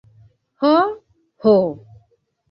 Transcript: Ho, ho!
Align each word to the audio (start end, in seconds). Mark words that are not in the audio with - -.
Ho, 0.61 0.71
ho! 1.43 1.53